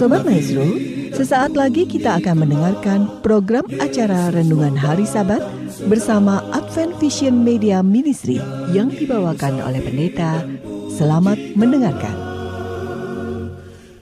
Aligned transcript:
Sobat 0.00 0.24
Maestro, 0.24 0.64
sesaat 1.12 1.52
lagi 1.52 1.84
kita 1.84 2.16
akan 2.24 2.48
mendengarkan 2.48 3.20
program 3.20 3.68
acara 3.76 4.32
Renungan 4.32 4.72
Hari 4.72 5.04
Sabat 5.04 5.44
bersama 5.92 6.40
Advent 6.56 6.96
Vision 6.96 7.44
Media 7.44 7.84
Ministry 7.84 8.40
yang 8.72 8.88
dibawakan 8.88 9.60
oleh 9.60 9.84
pendeta. 9.84 10.40
Selamat 10.88 11.36
mendengarkan. 11.52 12.16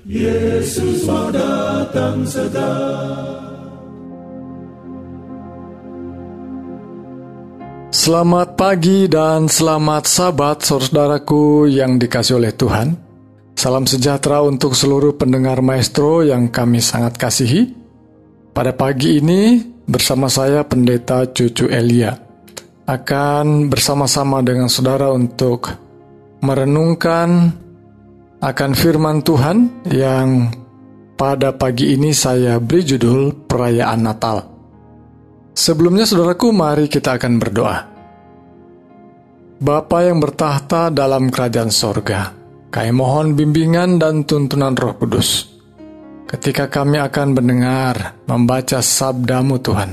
Yesus 0.07 1.03
mau 1.03 1.35
datang 1.35 2.23
segera. 2.23 2.79
Selamat 7.91 8.55
pagi 8.55 9.11
dan 9.11 9.51
selamat 9.51 10.07
sabat 10.07 10.63
saudaraku 10.63 11.67
yang 11.67 11.99
dikasih 11.99 12.39
oleh 12.39 12.55
Tuhan. 12.55 13.08
Salam 13.59 13.91
sejahtera 13.91 14.39
untuk 14.47 14.79
seluruh 14.79 15.19
pendengar 15.19 15.59
maestro 15.67 16.23
yang 16.23 16.47
kami 16.47 16.79
sangat 16.79 17.19
kasihi. 17.19 17.75
Pada 18.55 18.71
pagi 18.71 19.19
ini, 19.19 19.59
bersama 19.83 20.31
saya 20.31 20.63
Pendeta 20.63 21.27
Cucu 21.27 21.67
Elia, 21.67 22.15
akan 22.87 23.67
bersama-sama 23.67 24.47
dengan 24.47 24.71
saudara 24.71 25.11
untuk 25.11 25.75
merenungkan 26.39 27.51
akan 28.39 28.71
firman 28.79 29.27
Tuhan 29.27 29.91
yang 29.91 30.55
pada 31.19 31.51
pagi 31.51 31.99
ini 31.99 32.15
saya 32.15 32.63
beri 32.63 32.87
judul 32.87 33.43
Perayaan 33.43 34.01
Natal. 34.07 34.39
Sebelumnya 35.51 36.07
saudaraku, 36.07 36.55
mari 36.55 36.87
kita 36.87 37.19
akan 37.19 37.43
berdoa. 37.43 37.79
Bapa 39.59 40.07
yang 40.07 40.23
bertahta 40.23 40.95
dalam 40.95 41.27
kerajaan 41.27 41.75
sorga, 41.75 42.38
kami 42.69 42.91
mohon 42.93 43.33
bimbingan 43.33 43.97
dan 43.97 44.29
tuntunan 44.29 44.77
roh 44.77 44.97
kudus. 44.97 45.49
Ketika 46.29 46.69
kami 46.69 47.01
akan 47.01 47.33
mendengar, 47.33 48.21
membaca 48.29 48.85
sabdamu 48.85 49.57
Tuhan, 49.65 49.91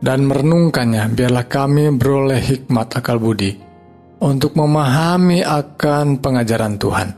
dan 0.00 0.24
merenungkannya, 0.24 1.12
biarlah 1.12 1.46
kami 1.46 1.92
beroleh 1.92 2.40
hikmat 2.40 2.96
akal 2.96 3.20
budi 3.20 3.54
untuk 4.22 4.54
memahami 4.54 5.42
akan 5.42 6.22
pengajaran 6.22 6.78
Tuhan. 6.78 7.08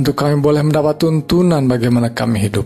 Untuk 0.00 0.14
kami 0.16 0.40
boleh 0.40 0.64
mendapat 0.64 0.96
tuntunan 0.96 1.68
bagaimana 1.68 2.10
kami 2.16 2.48
hidup. 2.48 2.64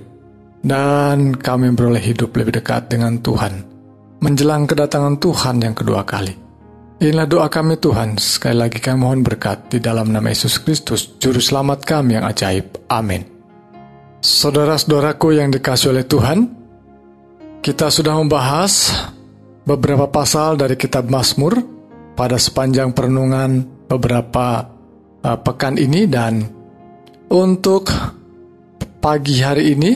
Dan 0.63 1.35
kami 1.35 1.75
beroleh 1.75 1.99
hidup 1.99 2.31
lebih 2.39 2.63
dekat 2.63 2.87
dengan 2.87 3.19
Tuhan. 3.19 3.67
Menjelang 4.23 4.71
kedatangan 4.71 5.19
Tuhan 5.19 5.59
yang 5.59 5.75
kedua 5.75 6.07
kali. 6.07 6.31
Inilah 7.03 7.27
doa 7.27 7.51
kami 7.51 7.83
Tuhan, 7.83 8.15
sekali 8.15 8.63
lagi 8.63 8.79
kami 8.79 9.03
mohon 9.03 9.27
berkat 9.27 9.75
di 9.75 9.83
dalam 9.83 10.15
nama 10.15 10.31
Yesus 10.31 10.63
Kristus, 10.63 11.19
Juru 11.19 11.43
Selamat 11.43 11.83
kami 11.83 12.15
yang 12.15 12.23
ajaib. 12.23 12.79
Amin. 12.87 13.27
Saudara-saudaraku 14.23 15.35
yang 15.35 15.51
dikasih 15.51 15.91
oleh 15.91 16.07
Tuhan, 16.07 16.47
kita 17.59 17.91
sudah 17.91 18.15
membahas 18.15 19.03
beberapa 19.67 20.07
pasal 20.07 20.55
dari 20.55 20.79
kitab 20.79 21.11
Mazmur 21.11 21.59
pada 22.15 22.39
sepanjang 22.39 22.95
perenungan 22.95 23.67
beberapa 23.91 24.71
uh, 25.27 25.39
pekan 25.43 25.83
ini 25.83 26.07
dan 26.07 26.47
untuk 27.35 27.91
pagi 29.03 29.43
hari 29.43 29.75
ini 29.75 29.91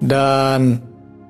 dan 0.00 0.80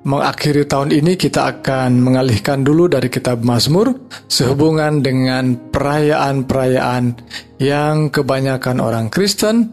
mengakhiri 0.03 0.67
tahun 0.67 0.91
ini 0.91 1.15
kita 1.15 1.59
akan 1.59 2.03
mengalihkan 2.03 2.61
dulu 2.61 2.91
dari 2.91 3.07
kitab 3.07 3.41
Mazmur 3.41 3.95
sehubungan 4.27 4.99
dengan 4.99 5.55
perayaan-perayaan 5.71 7.03
yang 7.63 8.11
kebanyakan 8.11 8.83
orang 8.83 9.07
Kristen 9.07 9.71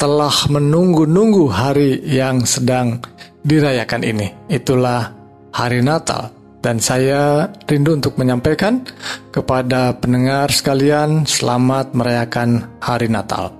telah 0.00 0.32
menunggu-nunggu 0.48 1.48
hari 1.52 2.00
yang 2.04 2.44
sedang 2.44 3.00
dirayakan 3.44 4.02
ini. 4.04 4.26
Itulah 4.48 5.12
hari 5.52 5.80
Natal. 5.84 6.32
Dan 6.56 6.82
saya 6.82 7.46
rindu 7.70 7.94
untuk 7.94 8.18
menyampaikan 8.18 8.82
kepada 9.30 9.94
pendengar 10.02 10.50
sekalian 10.50 11.22
selamat 11.22 11.94
merayakan 11.94 12.66
hari 12.82 13.06
Natal. 13.06 13.54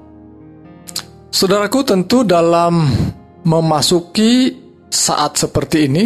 Saudaraku 1.31 1.87
tentu 1.87 2.27
dalam 2.27 2.83
memasuki 3.47 4.66
saat 4.91 5.39
seperti 5.39 5.87
ini, 5.91 6.05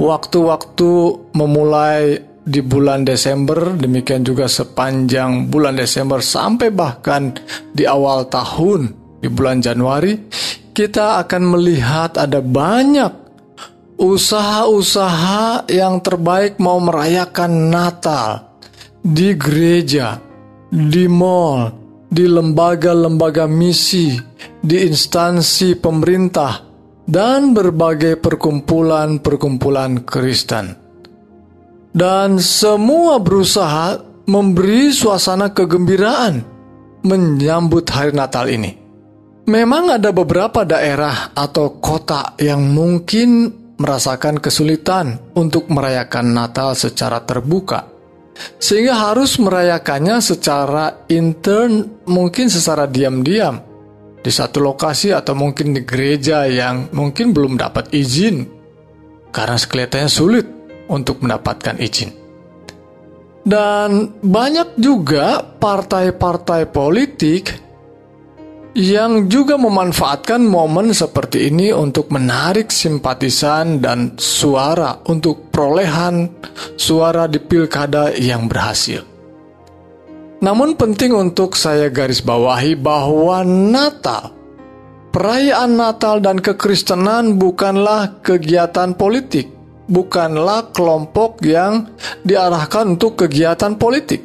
waktu-waktu 0.00 0.90
memulai 1.36 2.18
di 2.40 2.60
bulan 2.64 3.04
Desember, 3.04 3.76
demikian 3.76 4.24
juga 4.24 4.48
sepanjang 4.48 5.52
bulan 5.52 5.76
Desember 5.76 6.24
sampai 6.24 6.72
bahkan 6.72 7.36
di 7.70 7.84
awal 7.84 8.26
tahun 8.26 8.96
di 9.20 9.28
bulan 9.28 9.60
Januari, 9.60 10.16
kita 10.72 11.20
akan 11.20 11.42
melihat 11.58 12.16
ada 12.16 12.40
banyak 12.40 13.12
usaha-usaha 14.00 15.68
yang 15.68 16.00
terbaik 16.00 16.56
mau 16.56 16.80
merayakan 16.80 17.68
Natal 17.68 18.56
di 19.04 19.36
gereja, 19.36 20.16
di 20.72 21.04
mall, 21.04 21.68
di 22.08 22.24
lembaga-lembaga 22.24 23.44
misi, 23.44 24.16
di 24.64 24.76
instansi 24.88 25.76
pemerintah, 25.76 26.69
dan 27.10 27.50
berbagai 27.50 28.22
perkumpulan-perkumpulan 28.22 30.06
Kristen. 30.06 30.78
Dan 31.90 32.38
semua 32.38 33.18
berusaha 33.18 33.98
memberi 34.30 34.94
suasana 34.94 35.50
kegembiraan 35.50 36.38
menyambut 37.02 37.90
hari 37.90 38.14
Natal 38.14 38.46
ini. 38.46 38.78
Memang 39.50 39.98
ada 39.98 40.14
beberapa 40.14 40.62
daerah 40.62 41.34
atau 41.34 41.82
kota 41.82 42.38
yang 42.38 42.70
mungkin 42.70 43.50
merasakan 43.74 44.38
kesulitan 44.38 45.34
untuk 45.34 45.66
merayakan 45.66 46.30
Natal 46.30 46.78
secara 46.78 47.26
terbuka. 47.26 47.90
Sehingga 48.62 49.10
harus 49.10 49.42
merayakannya 49.42 50.22
secara 50.22 51.10
intern, 51.10 52.06
mungkin 52.06 52.46
secara 52.46 52.86
diam-diam 52.86 53.69
di 54.20 54.30
satu 54.30 54.60
lokasi 54.60 55.16
atau 55.16 55.32
mungkin 55.32 55.72
di 55.72 55.82
gereja 55.84 56.44
yang 56.44 56.92
mungkin 56.92 57.32
belum 57.32 57.56
dapat 57.56 57.92
izin 57.96 58.44
karena 59.32 59.56
kelihatannya 59.56 60.10
sulit 60.10 60.46
untuk 60.92 61.24
mendapatkan 61.24 61.80
izin. 61.80 62.12
Dan 63.40 64.20
banyak 64.20 64.76
juga 64.76 65.40
partai-partai 65.40 66.68
politik 66.68 67.70
yang 68.76 69.26
juga 69.26 69.58
memanfaatkan 69.58 70.44
momen 70.46 70.94
seperti 70.94 71.50
ini 71.50 71.74
untuk 71.74 72.12
menarik 72.14 72.70
simpatisan 72.70 73.82
dan 73.82 74.14
suara 74.20 75.02
untuk 75.10 75.50
perolehan 75.50 76.30
suara 76.78 77.26
di 77.26 77.42
pilkada 77.42 78.14
yang 78.14 78.46
berhasil. 78.46 79.09
Namun 80.40 80.72
penting 80.72 81.12
untuk 81.12 81.52
saya 81.52 81.92
garis 81.92 82.24
bawahi 82.24 82.72
bahwa 82.72 83.44
Natal, 83.44 84.32
perayaan 85.12 85.76
Natal 85.76 86.24
dan 86.24 86.40
kekristenan 86.40 87.36
bukanlah 87.36 88.24
kegiatan 88.24 88.96
politik, 88.96 89.52
bukanlah 89.84 90.72
kelompok 90.72 91.44
yang 91.44 91.92
diarahkan 92.24 92.96
untuk 92.96 93.20
kegiatan 93.20 93.76
politik. 93.76 94.24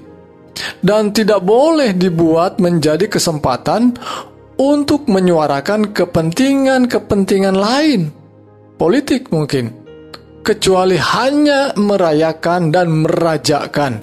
Dan 0.80 1.12
tidak 1.12 1.44
boleh 1.44 1.92
dibuat 1.92 2.64
menjadi 2.64 3.12
kesempatan 3.12 4.00
untuk 4.56 5.12
menyuarakan 5.12 5.92
kepentingan-kepentingan 5.92 7.60
lain. 7.60 8.08
Politik 8.80 9.28
mungkin, 9.36 9.68
kecuali 10.48 10.96
hanya 10.96 11.76
merayakan 11.76 12.72
dan 12.72 13.04
merajakan 13.04 14.00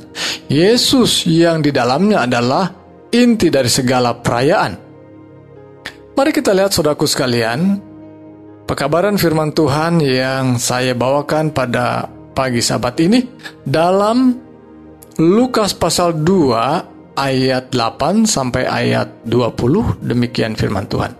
Yesus 0.52 1.24
yang 1.24 1.64
di 1.64 1.72
dalamnya 1.72 2.28
adalah 2.28 2.68
inti 3.08 3.48
dari 3.48 3.72
segala 3.72 4.12
perayaan. 4.20 4.72
Mari 6.12 6.28
kita 6.28 6.52
lihat 6.52 6.76
saudaraku 6.76 7.08
sekalian, 7.08 7.80
pekabaran 8.68 9.16
firman 9.16 9.56
Tuhan 9.56 10.04
yang 10.04 10.60
saya 10.60 10.92
bawakan 10.92 11.56
pada 11.56 12.04
pagi 12.36 12.60
sabat 12.60 13.00
ini 13.00 13.24
dalam 13.64 14.36
Lukas 15.16 15.72
pasal 15.72 16.20
2 16.20 17.16
ayat 17.16 17.72
8 17.72 18.28
sampai 18.28 18.68
ayat 18.68 19.24
20 19.24 20.04
demikian 20.04 20.52
firman 20.52 20.84
Tuhan. 20.84 21.16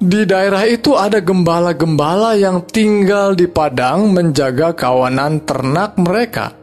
Di 0.00 0.28
daerah 0.28 0.68
itu 0.68 0.92
ada 0.92 1.24
gembala-gembala 1.24 2.36
yang 2.36 2.68
tinggal 2.68 3.32
di 3.32 3.48
padang 3.48 4.12
menjaga 4.12 4.76
kawanan 4.76 5.44
ternak 5.48 5.96
mereka 5.96 6.59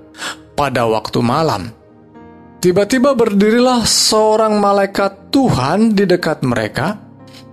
pada 0.58 0.90
waktu 0.90 1.22
malam. 1.22 1.70
Tiba-tiba 2.58 3.14
berdirilah 3.14 3.86
seorang 3.86 4.58
malaikat 4.58 5.30
Tuhan 5.30 5.94
di 5.94 6.10
dekat 6.10 6.42
mereka, 6.42 6.98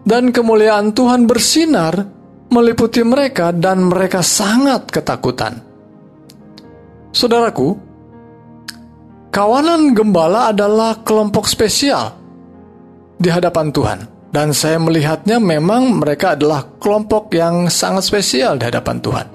dan 0.01 0.33
kemuliaan 0.33 0.97
Tuhan 0.97 1.29
bersinar 1.29 1.93
meliputi 2.49 3.05
mereka, 3.05 3.53
dan 3.53 3.93
mereka 3.93 4.25
sangat 4.25 4.89
ketakutan. 4.89 5.61
Saudaraku, 7.13 7.77
kawanan 9.29 9.93
gembala 9.93 10.57
adalah 10.57 11.05
kelompok 11.05 11.45
spesial 11.45 12.17
di 13.21 13.29
hadapan 13.29 13.69
Tuhan. 13.69 14.01
dan 14.35 14.51
saya 14.51 14.83
melihatnya 14.83 15.39
memang 15.39 16.03
mereka 16.03 16.35
adalah 16.35 16.67
kelompok 16.83 17.31
yang 17.39 17.71
sangat 17.71 18.03
spesial 18.03 18.59
di 18.59 18.67
hadapan 18.67 18.99
Tuhan. 18.99 19.27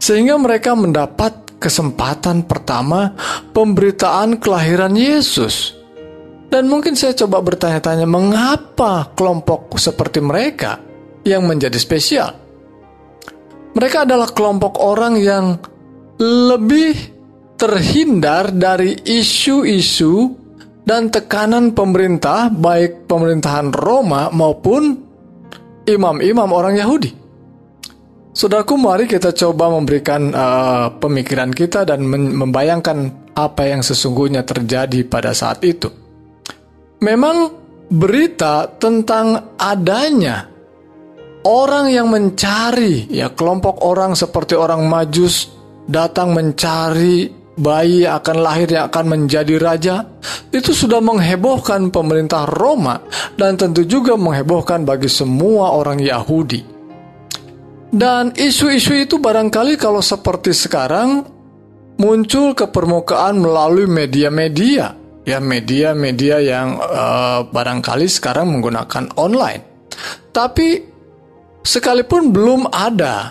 Sehingga 0.00 0.40
mereka 0.40 0.72
mendapat 0.72 1.43
kesempatan 1.64 2.44
pertama 2.44 3.16
pemberitaan 3.56 4.36
kelahiran 4.36 4.92
Yesus. 4.92 5.72
Dan 6.52 6.68
mungkin 6.68 6.92
saya 6.92 7.16
coba 7.16 7.40
bertanya-tanya 7.40 8.04
mengapa 8.04 9.08
kelompok 9.16 9.72
seperti 9.80 10.20
mereka 10.20 10.76
yang 11.24 11.48
menjadi 11.48 11.80
spesial. 11.80 12.30
Mereka 13.74 14.06
adalah 14.06 14.30
kelompok 14.30 14.78
orang 14.78 15.18
yang 15.18 15.58
lebih 16.20 16.94
terhindar 17.58 18.54
dari 18.54 18.94
isu-isu 19.02 20.30
dan 20.84 21.10
tekanan 21.10 21.72
pemerintah, 21.72 22.52
baik 22.52 23.08
pemerintahan 23.08 23.72
Roma 23.72 24.30
maupun 24.30 24.94
imam-imam 25.88 26.50
orang 26.54 26.76
Yahudi. 26.78 27.23
Saudaraku, 28.34 28.74
mari 28.74 29.06
kita 29.06 29.30
coba 29.30 29.70
memberikan 29.70 30.34
uh, 30.34 30.90
pemikiran 30.98 31.54
kita 31.54 31.86
dan 31.86 32.02
membayangkan 32.10 33.30
apa 33.30 33.70
yang 33.70 33.78
sesungguhnya 33.78 34.42
terjadi 34.42 35.06
pada 35.06 35.30
saat 35.30 35.62
itu. 35.62 35.86
Memang 36.98 37.54
berita 37.86 38.66
tentang 38.74 39.54
adanya 39.54 40.50
orang 41.46 41.94
yang 41.94 42.10
mencari, 42.10 43.06
ya 43.06 43.30
kelompok 43.30 43.86
orang 43.86 44.18
seperti 44.18 44.58
orang 44.58 44.82
Majus 44.90 45.54
datang 45.86 46.34
mencari 46.34 47.30
bayi 47.54 48.02
akan 48.02 48.36
lahir 48.42 48.66
yang 48.66 48.90
akan 48.90 49.14
menjadi 49.14 49.62
raja, 49.62 50.02
itu 50.50 50.74
sudah 50.74 50.98
menghebohkan 50.98 51.86
pemerintah 51.94 52.50
Roma 52.50 52.98
dan 53.38 53.54
tentu 53.54 53.86
juga 53.86 54.18
menghebohkan 54.18 54.82
bagi 54.82 55.06
semua 55.06 55.70
orang 55.70 56.02
Yahudi. 56.02 56.73
Dan 57.94 58.34
isu-isu 58.34 59.06
itu 59.06 59.22
barangkali 59.22 59.78
kalau 59.78 60.02
seperti 60.02 60.50
sekarang 60.50 61.30
muncul 61.94 62.50
ke 62.50 62.66
permukaan 62.66 63.38
melalui 63.38 63.86
media-media, 63.86 64.98
ya 65.22 65.38
media-media 65.38 66.42
yang 66.42 66.74
uh, 66.82 67.46
barangkali 67.46 68.10
sekarang 68.10 68.50
menggunakan 68.50 69.14
online. 69.14 69.62
Tapi 70.34 70.82
sekalipun 71.62 72.34
belum 72.34 72.66
ada 72.74 73.30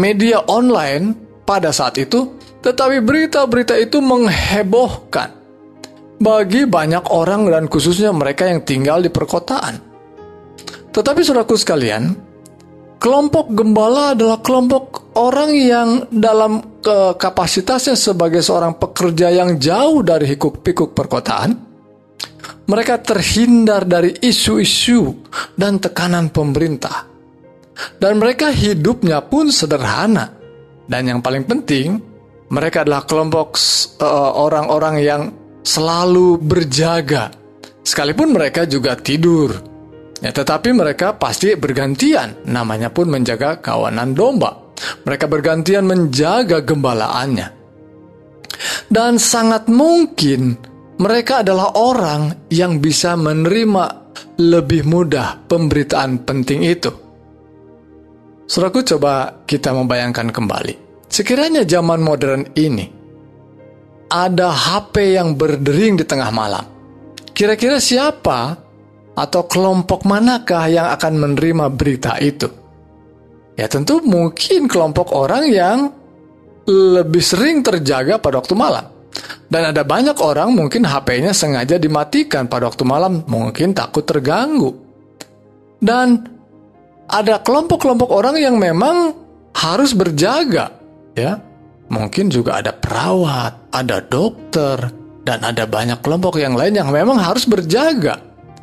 media 0.00 0.40
online 0.48 1.12
pada 1.44 1.68
saat 1.68 2.00
itu, 2.00 2.32
tetapi 2.64 3.04
berita-berita 3.04 3.76
itu 3.76 4.00
menghebohkan 4.00 5.36
bagi 6.16 6.64
banyak 6.64 7.12
orang 7.12 7.44
dan 7.52 7.68
khususnya 7.68 8.08
mereka 8.16 8.48
yang 8.48 8.64
tinggal 8.64 9.04
di 9.04 9.12
perkotaan. 9.12 9.84
Tetapi 10.96 11.20
saudaraku 11.20 11.60
sekalian, 11.60 12.27
kelompok 12.98 13.54
gembala 13.54 14.12
adalah 14.12 14.42
kelompok 14.42 15.14
orang 15.16 15.50
yang 15.54 15.88
dalam 16.10 16.82
ke 16.82 17.14
kapasitasnya 17.18 17.94
sebagai 17.94 18.42
seorang 18.42 18.78
pekerja 18.78 19.30
yang 19.30 19.58
jauh 19.58 20.02
dari 20.02 20.26
hikuk-pikuk 20.30 20.94
perkotaan, 20.94 21.50
mereka 22.68 23.00
terhindar 23.00 23.88
dari 23.88 24.14
isu-isu 24.22 25.14
dan 25.56 25.80
tekanan 25.80 26.28
pemerintah. 26.28 27.08
Dan 27.94 28.18
mereka 28.18 28.50
hidupnya 28.50 29.22
pun 29.22 29.54
sederhana. 29.54 30.34
Dan 30.88 31.06
yang 31.06 31.20
paling 31.22 31.46
penting, 31.46 32.00
mereka 32.50 32.82
adalah 32.82 33.04
kelompok 33.04 33.54
uh, 34.02 34.32
orang-orang 34.40 34.96
yang 34.98 35.22
selalu 35.62 36.40
berjaga, 36.40 37.28
sekalipun 37.84 38.32
mereka 38.32 38.64
juga 38.64 38.96
tidur. 38.96 39.67
Ya, 40.18 40.34
tetapi 40.34 40.74
mereka 40.74 41.14
pasti 41.14 41.54
bergantian, 41.54 42.42
namanya 42.50 42.90
pun 42.90 43.06
menjaga 43.06 43.62
kawanan 43.62 44.18
domba. 44.18 44.74
Mereka 45.06 45.30
bergantian 45.30 45.86
menjaga 45.86 46.62
gembalaannya. 46.62 47.54
Dan 48.90 49.20
sangat 49.22 49.70
mungkin 49.70 50.58
mereka 50.98 51.46
adalah 51.46 51.78
orang 51.78 52.50
yang 52.50 52.82
bisa 52.82 53.14
menerima 53.14 54.10
lebih 54.42 54.82
mudah 54.86 55.46
pemberitaan 55.46 56.26
penting 56.26 56.66
itu. 56.66 56.90
Suraku 58.48 58.82
coba 58.82 59.44
kita 59.46 59.70
membayangkan 59.70 60.34
kembali. 60.34 61.06
Sekiranya 61.06 61.62
zaman 61.62 62.02
modern 62.02 62.42
ini 62.58 62.86
ada 64.08 64.50
HP 64.50 65.20
yang 65.20 65.36
berdering 65.36 66.00
di 66.00 66.04
tengah 66.04 66.32
malam, 66.32 66.64
kira-kira 67.36 67.76
siapa 67.76 68.67
atau 69.18 69.50
kelompok 69.50 70.06
manakah 70.06 70.70
yang 70.70 70.86
akan 70.94 71.18
menerima 71.18 71.74
berita 71.74 72.14
itu? 72.22 72.46
Ya 73.58 73.66
tentu 73.66 73.98
mungkin 74.06 74.70
kelompok 74.70 75.10
orang 75.10 75.50
yang 75.50 75.90
lebih 76.70 77.24
sering 77.24 77.66
terjaga 77.66 78.22
pada 78.22 78.38
waktu 78.38 78.54
malam. 78.54 78.86
Dan 79.50 79.74
ada 79.74 79.82
banyak 79.82 80.14
orang 80.22 80.54
mungkin 80.54 80.86
HP-nya 80.86 81.34
sengaja 81.34 81.74
dimatikan 81.74 82.46
pada 82.46 82.70
waktu 82.70 82.86
malam, 82.86 83.26
mungkin 83.26 83.74
takut 83.74 84.06
terganggu. 84.06 84.70
Dan 85.82 86.22
ada 87.10 87.42
kelompok-kelompok 87.42 88.14
orang 88.14 88.38
yang 88.38 88.54
memang 88.60 89.16
harus 89.56 89.90
berjaga 89.90 90.78
ya 91.18 91.34
mungkin 91.90 92.30
juga 92.30 92.62
ada 92.62 92.70
perawat, 92.70 93.74
ada 93.74 93.98
dokter, 94.04 94.78
dan 95.26 95.42
ada 95.42 95.64
banyak 95.64 95.98
kelompok 96.04 96.38
yang 96.38 96.54
lain 96.54 96.78
yang 96.78 96.92
memang 96.92 97.18
harus 97.18 97.48
berjaga, 97.48 98.20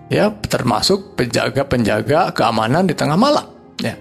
ya 0.10 0.30
termasuk 0.30 1.18
penjaga-penjaga 1.18 2.32
keamanan 2.32 2.86
di 2.86 2.94
tengah 2.94 3.18
malam. 3.18 3.46
Ya. 3.82 3.98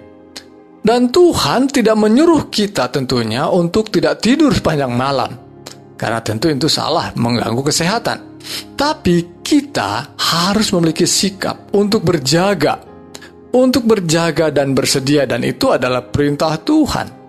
Dan 0.85 1.09
Tuhan 1.09 1.73
tidak 1.73 1.97
menyuruh 1.97 2.53
kita 2.53 2.93
tentunya 2.93 3.49
untuk 3.49 3.89
tidak 3.89 4.21
tidur 4.21 4.53
sepanjang 4.53 4.93
malam, 4.93 5.33
karena 5.97 6.21
tentu 6.21 6.53
itu 6.53 6.69
salah 6.69 7.09
mengganggu 7.17 7.65
kesehatan. 7.65 8.37
Tapi 8.77 9.41
kita 9.41 10.12
harus 10.21 10.69
memiliki 10.77 11.09
sikap 11.09 11.73
untuk 11.73 12.05
berjaga, 12.05 12.85
untuk 13.56 13.89
berjaga 13.89 14.53
dan 14.53 14.77
bersedia, 14.77 15.25
dan 15.25 15.41
itu 15.41 15.73
adalah 15.73 16.05
perintah 16.05 16.61
Tuhan. 16.61 17.24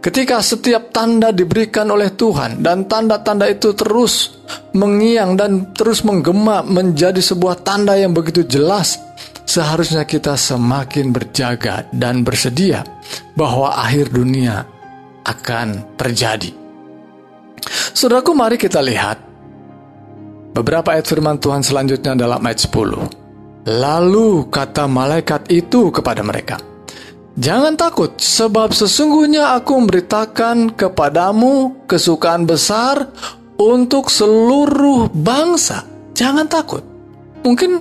Ketika 0.00 0.40
setiap 0.40 0.92
tanda 0.92 1.32
diberikan 1.32 1.88
oleh 1.92 2.12
Tuhan 2.12 2.64
dan 2.64 2.88
tanda-tanda 2.88 3.48
itu 3.48 3.72
terus 3.76 4.40
mengiang 4.72 5.36
dan 5.36 5.72
terus 5.76 6.04
menggema 6.04 6.64
menjadi 6.64 7.20
sebuah 7.20 7.60
tanda 7.64 7.96
yang 7.96 8.16
begitu 8.16 8.44
jelas, 8.44 8.96
seharusnya 9.44 10.08
kita 10.08 10.36
semakin 10.36 11.12
berjaga 11.12 11.88
dan 11.92 12.24
bersedia 12.24 12.84
bahwa 13.36 13.76
akhir 13.76 14.12
dunia 14.12 14.64
akan 15.26 15.96
terjadi. 16.00 16.52
Saudaraku, 17.92 18.32
mari 18.32 18.56
kita 18.56 18.80
lihat 18.80 19.20
beberapa 20.56 20.96
ayat 20.96 21.04
firman 21.04 21.36
Tuhan 21.36 21.60
selanjutnya 21.60 22.16
dalam 22.16 22.40
ayat 22.40 22.60
10. 22.64 23.68
Lalu 23.68 24.48
kata 24.48 24.88
malaikat 24.88 25.52
itu 25.52 25.92
kepada 25.92 26.24
mereka, 26.24 26.56
Jangan 27.38 27.78
takut, 27.78 28.18
sebab 28.18 28.74
sesungguhnya 28.74 29.54
aku 29.54 29.78
memberitakan 29.78 30.74
kepadamu 30.74 31.86
kesukaan 31.86 32.42
besar 32.42 33.06
untuk 33.54 34.10
seluruh 34.10 35.06
bangsa. 35.14 35.86
Jangan 36.16 36.50
takut. 36.50 36.82
Mungkin 37.46 37.80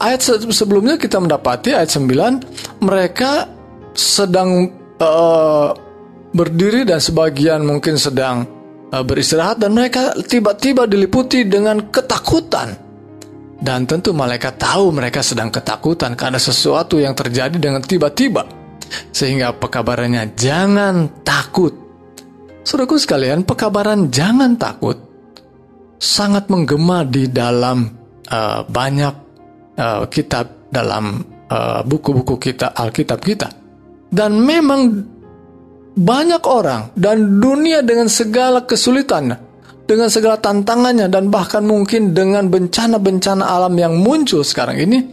ayat 0.00 0.24
sebelumnya 0.50 0.96
kita 0.96 1.20
mendapati 1.20 1.76
ayat 1.76 1.90
9 1.90 2.82
mereka 2.82 3.46
sedang 3.92 4.72
uh, 4.98 5.70
berdiri 6.32 6.88
dan 6.88 6.98
sebagian 6.98 7.68
mungkin 7.68 8.00
sedang 8.00 8.48
uh, 8.90 9.04
beristirahat 9.04 9.60
dan 9.60 9.76
mereka 9.76 10.16
tiba-tiba 10.16 10.88
diliputi 10.88 11.44
dengan 11.44 11.92
ketakutan. 11.92 12.88
Dan 13.58 13.90
tentu 13.90 14.14
malaikat 14.14 14.54
tahu 14.54 14.94
mereka 14.94 15.18
sedang 15.18 15.50
ketakutan 15.50 16.14
karena 16.14 16.38
sesuatu 16.38 16.94
yang 17.02 17.10
terjadi 17.12 17.58
dengan 17.58 17.82
tiba-tiba. 17.82 18.57
Sehingga 19.18 19.50
pekabarannya 19.50 20.38
jangan 20.38 21.26
takut. 21.26 21.74
Saudaraku 22.62 23.02
sekalian, 23.02 23.42
pekabaran 23.42 24.14
jangan 24.14 24.54
takut 24.54 24.94
sangat 25.98 26.46
menggema 26.46 27.02
di 27.02 27.26
dalam 27.26 27.82
uh, 28.30 28.62
banyak 28.62 29.14
uh, 29.74 30.06
kitab 30.06 30.70
dalam 30.70 31.18
uh, 31.50 31.82
buku-buku 31.82 32.38
uh, 32.38 32.38
kita 32.38 32.70
Alkitab 32.70 33.18
kita. 33.18 33.50
Dan 34.06 34.38
memang 34.38 34.86
banyak 35.98 36.42
orang 36.46 36.94
dan 36.94 37.42
dunia 37.42 37.82
dengan 37.82 38.06
segala 38.06 38.62
kesulitannya, 38.62 39.34
dengan 39.90 40.06
segala 40.06 40.38
tantangannya 40.38 41.10
dan 41.10 41.26
bahkan 41.26 41.66
mungkin 41.66 42.14
dengan 42.14 42.46
bencana-bencana 42.46 43.42
alam 43.42 43.74
yang 43.74 43.98
muncul 43.98 44.46
sekarang 44.46 44.78
ini 44.78 45.10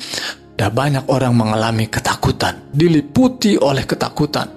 dan 0.56 0.72
banyak 0.72 1.06
orang 1.12 1.36
mengalami 1.36 1.92
ketakutan, 1.92 2.72
diliputi 2.72 3.60
oleh 3.60 3.84
ketakutan. 3.84 4.48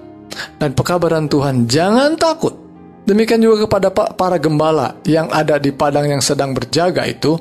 Dan 0.55 0.71
pekabaran 0.71 1.27
Tuhan, 1.27 1.67
jangan 1.67 2.15
takut. 2.15 2.55
Demikian 3.03 3.41
juga 3.43 3.67
kepada 3.67 3.89
para 3.91 4.37
gembala 4.39 4.95
yang 5.03 5.27
ada 5.33 5.59
di 5.59 5.73
padang 5.75 6.07
yang 6.07 6.23
sedang 6.23 6.55
berjaga 6.55 7.03
itu, 7.03 7.35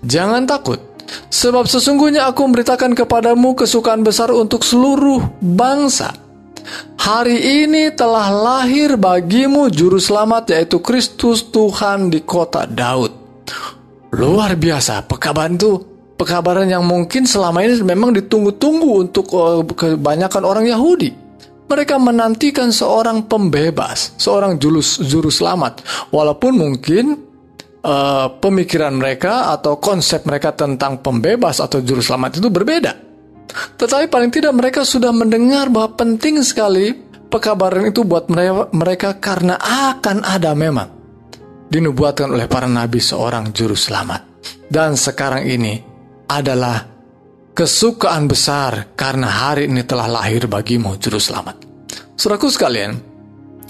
jangan 0.00 0.48
takut. 0.48 0.80
Sebab 1.28 1.64
sesungguhnya 1.64 2.28
aku 2.28 2.44
memberitakan 2.44 2.92
kepadamu 2.92 3.56
kesukaan 3.56 4.04
besar 4.04 4.32
untuk 4.32 4.64
seluruh 4.64 5.24
bangsa. 5.40 6.12
Hari 7.00 7.64
ini 7.64 7.88
telah 7.96 8.28
lahir 8.28 9.00
bagimu 9.00 9.72
juru 9.72 9.96
selamat 9.96 10.52
yaitu 10.52 10.84
Kristus 10.84 11.48
Tuhan 11.48 12.12
di 12.12 12.20
kota 12.20 12.68
Daud. 12.68 13.12
Luar 14.12 14.52
biasa, 14.56 15.08
pekabaran 15.08 15.56
itu 15.56 15.97
pekabaran 16.18 16.66
yang 16.66 16.82
mungkin 16.82 17.24
selama 17.24 17.62
ini 17.62 17.78
memang 17.86 18.10
ditunggu-tunggu 18.12 19.08
untuk 19.08 19.30
uh, 19.32 19.62
kebanyakan 19.62 20.42
orang 20.42 20.66
Yahudi. 20.66 21.14
Mereka 21.68 22.00
menantikan 22.00 22.72
seorang 22.72 23.28
pembebas, 23.28 24.16
seorang 24.16 24.56
juru, 24.56 24.80
juru 24.82 25.28
selamat. 25.28 25.84
Walaupun 26.10 26.56
mungkin 26.56 27.12
uh, 27.84 28.26
pemikiran 28.40 28.96
mereka 28.96 29.52
atau 29.52 29.76
konsep 29.76 30.24
mereka 30.24 30.56
tentang 30.56 31.04
pembebas 31.04 31.60
atau 31.60 31.84
juru 31.84 32.00
selamat 32.00 32.40
itu 32.40 32.48
berbeda. 32.48 32.92
Tetapi 33.48 34.08
paling 34.08 34.32
tidak 34.32 34.52
mereka 34.56 34.80
sudah 34.84 35.12
mendengar 35.12 35.68
bahwa 35.68 35.96
penting 35.96 36.40
sekali 36.40 36.92
pekabaran 37.28 37.88
itu 37.88 38.04
buat 38.04 38.32
mereka, 38.32 38.72
mereka 38.72 39.08
karena 39.20 39.60
akan 39.60 40.24
ada 40.24 40.56
memang 40.56 40.88
dinubuatkan 41.68 42.32
oleh 42.32 42.48
para 42.48 42.64
nabi 42.64 42.96
seorang 43.00 43.52
juru 43.52 43.76
selamat. 43.76 44.24
Dan 44.68 44.96
sekarang 44.96 45.44
ini 45.48 45.87
adalah 46.28 46.84
kesukaan 47.56 48.28
besar 48.30 48.94
karena 48.94 49.26
hari 49.26 49.66
ini 49.66 49.82
telah 49.82 50.06
lahir 50.06 50.46
bagimu 50.46 50.94
juru 51.00 51.18
selamat. 51.18 51.64
Suraku 52.14 52.52
sekalian, 52.52 52.94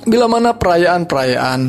bila 0.05 0.29
mana 0.29 0.59
perayaan-perayaan 0.59 1.61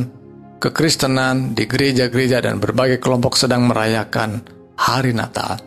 kekristenan 0.59 1.55
di 1.55 1.63
gereja-gereja 1.63 2.43
dan 2.43 2.59
berbagai 2.59 2.99
kelompok 2.99 3.39
sedang 3.39 3.69
merayakan 3.69 4.43
hari 4.75 5.15
Natal, 5.15 5.61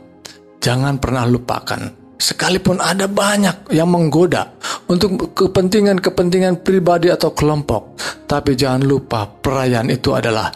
jangan 0.61 1.01
pernah 1.01 1.25
lupakan 1.25 1.81
sekalipun 2.23 2.79
ada 2.79 3.11
banyak 3.11 3.73
yang 3.75 3.91
menggoda 3.91 4.55
untuk 4.87 5.35
kepentingan-kepentingan 5.35 6.63
pribadi 6.63 7.11
atau 7.11 7.35
kelompok, 7.35 7.99
tapi 8.29 8.55
jangan 8.55 8.85
lupa 8.85 9.27
perayaan 9.27 9.91
itu 9.91 10.15
adalah 10.15 10.53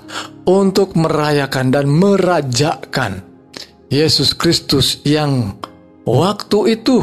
untuk 0.46 0.94
merayakan 0.94 1.74
dan 1.74 1.90
merajakan 1.90 3.35
Yesus 3.86 4.34
Kristus 4.34 4.98
yang 5.06 5.54
waktu 6.02 6.78
itu 6.78 7.02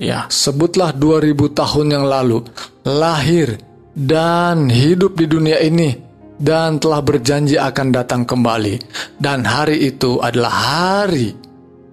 ya 0.00 0.24
sebutlah 0.32 0.96
2000 0.96 1.36
tahun 1.52 1.86
yang 1.92 2.04
lalu 2.08 2.44
lahir 2.88 3.60
dan 3.92 4.72
hidup 4.72 5.20
di 5.20 5.28
dunia 5.28 5.60
ini 5.60 6.12
dan 6.42 6.82
telah 6.82 6.98
berjanji 7.04 7.54
akan 7.54 7.94
datang 7.94 8.26
kembali, 8.26 8.82
dan 9.22 9.46
hari 9.46 9.86
itu 9.86 10.18
adalah 10.18 10.50
hari 10.50 11.30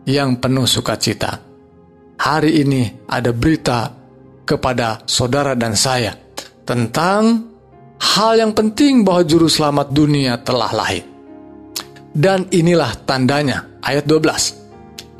yang 0.09 0.41
penuh 0.41 0.65
sukacita. 0.65 1.37
Hari 2.17 2.65
ini 2.65 3.05
ada 3.05 3.29
berita 3.29 3.93
kepada 4.49 5.05
saudara 5.05 5.53
dan 5.53 5.77
saya 5.77 6.17
tentang 6.65 7.45
hal 8.01 8.41
yang 8.41 8.51
penting 8.57 9.05
bahwa 9.05 9.21
Juru 9.21 9.45
Selamat 9.45 9.93
dunia 9.93 10.41
telah 10.41 10.73
lahir. 10.73 11.05
Dan 12.09 12.49
inilah 12.49 13.05
tandanya, 13.05 13.78
ayat 13.89 14.05
12. 14.05 14.59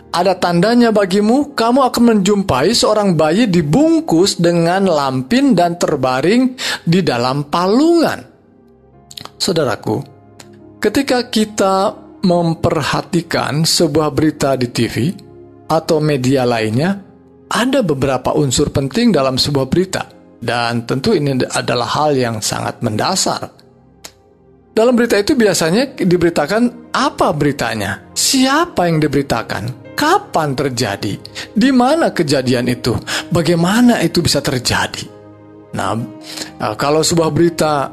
Ada 0.10 0.34
tandanya 0.42 0.90
bagimu, 0.90 1.54
kamu 1.54 1.86
akan 1.86 2.04
menjumpai 2.18 2.74
seorang 2.74 3.14
bayi 3.14 3.46
dibungkus 3.46 4.42
dengan 4.42 4.90
lampin 4.90 5.54
dan 5.54 5.78
terbaring 5.78 6.58
di 6.82 7.06
dalam 7.06 7.46
palungan. 7.46 8.26
Saudaraku, 9.38 10.02
ketika 10.82 11.30
kita 11.30 11.94
memperhatikan 12.26 13.62
sebuah 13.64 14.10
berita 14.10 14.58
di 14.58 14.68
TV 14.74 15.14
atau 15.70 16.02
media 16.02 16.42
lainnya, 16.42 16.98
ada 17.54 17.86
beberapa 17.86 18.34
unsur 18.34 18.74
penting 18.74 19.14
dalam 19.14 19.38
sebuah 19.38 19.70
berita, 19.70 20.10
dan 20.42 20.90
tentu 20.90 21.14
ini 21.14 21.38
adalah 21.54 21.86
hal 21.86 22.18
yang 22.18 22.42
sangat 22.42 22.82
mendasar. 22.82 23.59
Dalam 24.80 24.96
berita 24.96 25.20
itu 25.20 25.36
biasanya 25.36 25.92
diberitakan 25.92 26.96
apa 26.96 27.36
beritanya, 27.36 28.00
siapa 28.16 28.88
yang 28.88 29.04
diberitakan, 29.04 29.92
kapan 29.92 30.56
terjadi, 30.56 31.20
di 31.52 31.70
mana 31.76 32.16
kejadian 32.16 32.72
itu, 32.72 32.96
bagaimana 33.28 34.00
itu 34.00 34.24
bisa 34.24 34.40
terjadi. 34.40 35.04
Nah, 35.76 36.00
eh, 36.64 36.76
kalau 36.80 37.04
sebuah 37.04 37.28
berita 37.28 37.92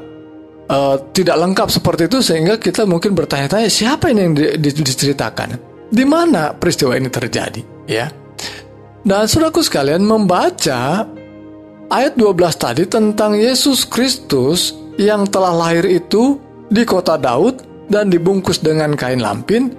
uh, 0.71 0.95
tidak 1.11 1.35
lengkap 1.35 1.67
seperti 1.67 2.07
itu 2.07 2.23
sehingga 2.23 2.55
kita 2.55 2.87
mungkin 2.87 3.11
bertanya-tanya 3.11 3.67
siapa 3.67 4.07
ini 4.07 4.19
yang 4.23 4.33
di, 4.39 4.45
di, 4.55 4.69
diceritakan, 4.79 5.59
di 5.91 6.07
mana 6.07 6.55
peristiwa 6.55 6.95
ini 6.95 7.11
terjadi, 7.11 7.61
ya. 7.83 8.07
Dan 9.03 9.27
saudaraku 9.27 9.59
sekalian 9.59 10.07
membaca 10.07 11.03
ayat 11.91 12.15
12 12.15 12.31
tadi 12.55 12.87
tentang 12.87 13.35
Yesus 13.35 13.83
Kristus 13.83 14.71
yang 14.95 15.27
telah 15.27 15.51
lahir 15.51 15.83
itu 15.83 16.46
di 16.67 16.83
kota 16.83 17.15
Daud 17.15 17.87
dan 17.87 18.11
dibungkus 18.11 18.59
dengan 18.59 18.95
kain 18.99 19.23
lampin, 19.23 19.71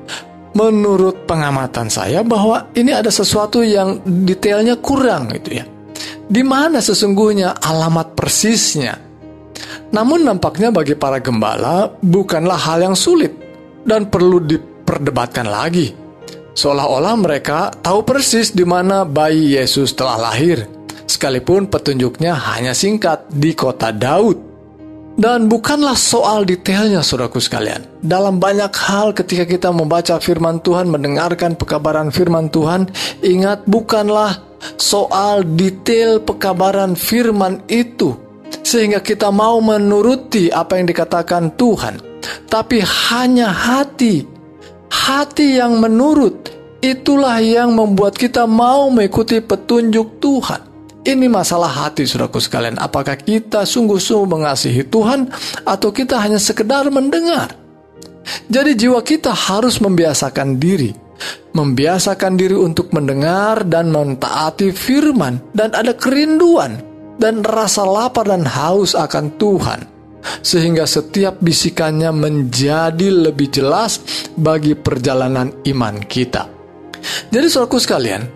menurut 0.57 1.29
pengamatan 1.29 1.93
saya 1.93 2.25
bahwa 2.25 2.73
ini 2.73 2.93
ada 2.93 3.13
sesuatu 3.13 3.61
yang 3.61 4.01
detailnya 4.05 4.81
kurang 4.81 5.33
gitu 5.37 5.61
ya. 5.61 5.65
Di 6.29 6.45
mana 6.45 6.81
sesungguhnya 6.85 7.57
alamat 7.61 8.13
persisnya 8.13 9.09
namun 9.89 10.21
nampaknya 10.21 10.69
bagi 10.69 10.93
para 10.93 11.17
gembala 11.17 11.89
bukanlah 12.05 12.61
hal 12.61 12.85
yang 12.85 12.97
sulit 12.97 13.33
dan 13.89 14.13
perlu 14.13 14.45
diperdebatkan 14.45 15.49
lagi. 15.49 15.97
Seolah-olah 16.53 17.15
mereka 17.17 17.71
tahu 17.71 18.03
persis 18.03 18.53
di 18.53 18.67
mana 18.67 19.07
bayi 19.07 19.57
Yesus 19.57 19.95
telah 19.95 20.19
lahir, 20.19 20.67
sekalipun 21.07 21.71
petunjuknya 21.71 22.35
hanya 22.35 22.75
singkat 22.75 23.31
di 23.31 23.55
kota 23.55 23.95
Daud. 23.95 24.48
Dan 25.19 25.51
bukanlah 25.51 25.99
soal 25.99 26.47
detailnya, 26.47 27.03
saudaraku 27.03 27.43
sekalian. 27.43 27.83
Dalam 28.07 28.39
banyak 28.39 28.71
hal, 28.71 29.11
ketika 29.11 29.43
kita 29.51 29.75
membaca 29.75 30.15
Firman 30.23 30.63
Tuhan, 30.63 30.87
mendengarkan 30.87 31.59
pekabaran 31.59 32.15
Firman 32.15 32.47
Tuhan, 32.55 32.87
ingat 33.27 33.67
bukanlah 33.67 34.39
soal 34.79 35.43
detail 35.43 36.23
pekabaran 36.23 36.95
Firman 36.95 37.67
itu, 37.67 38.15
sehingga 38.63 39.03
kita 39.03 39.35
mau 39.35 39.59
menuruti 39.59 40.55
apa 40.55 40.79
yang 40.79 40.87
dikatakan 40.87 41.51
Tuhan, 41.59 41.99
tapi 42.47 42.79
hanya 43.11 43.51
hati, 43.51 44.23
hati 44.87 45.59
yang 45.59 45.83
menurut, 45.83 46.47
itulah 46.79 47.43
yang 47.43 47.75
membuat 47.75 48.15
kita 48.15 48.47
mau 48.47 48.87
mengikuti 48.87 49.43
petunjuk 49.43 50.23
Tuhan. 50.23 50.68
Ini 51.09 51.25
masalah 51.25 51.73
hati, 51.73 52.05
saudaraku 52.05 52.37
sekalian. 52.37 52.77
Apakah 52.77 53.17
kita 53.17 53.65
sungguh-sungguh 53.65 54.29
mengasihi 54.29 54.85
Tuhan, 54.93 55.33
atau 55.65 55.89
kita 55.89 56.21
hanya 56.21 56.37
sekedar 56.37 56.85
mendengar? 56.93 57.57
Jadi, 58.53 58.77
jiwa 58.77 59.01
kita 59.01 59.33
harus 59.33 59.81
membiasakan 59.81 60.61
diri, 60.61 60.93
membiasakan 61.57 62.37
diri 62.37 62.53
untuk 62.53 62.93
mendengar 62.93 63.65
dan 63.65 63.89
mentaati 63.89 64.69
firman, 64.69 65.41
dan 65.57 65.73
ada 65.73 65.97
kerinduan 65.97 66.77
dan 67.17 67.41
rasa 67.41 67.89
lapar 67.89 68.29
dan 68.29 68.45
haus 68.45 68.93
akan 68.93 69.33
Tuhan, 69.41 69.89
sehingga 70.45 70.85
setiap 70.85 71.41
bisikannya 71.41 72.13
menjadi 72.13 73.09
lebih 73.09 73.49
jelas 73.49 74.05
bagi 74.37 74.77
perjalanan 74.77 75.57
iman 75.73 76.05
kita. 76.05 76.53
Jadi, 77.33 77.49
saudaraku 77.49 77.81
sekalian, 77.81 78.29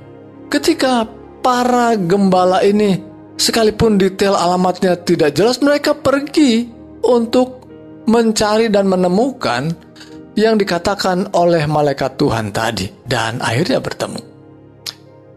ketika 0.49 1.21
para 1.43 1.99
gembala 1.99 2.63
ini, 2.63 2.97
sekalipun 3.37 3.99
detail 3.99 4.39
alamatnya 4.39 4.97
tidak 4.97 5.35
jelas, 5.35 5.59
mereka 5.59 5.93
pergi 5.93 6.71
untuk 7.03 7.67
mencari 8.07 8.71
dan 8.71 8.87
menemukan 8.89 9.75
yang 10.39 10.57
dikatakan 10.57 11.35
oleh 11.37 11.69
malaikat 11.69 12.17
Tuhan 12.17 12.55
tadi, 12.55 12.89
dan 13.05 13.43
akhirnya 13.43 13.83
bertemu. 13.83 14.23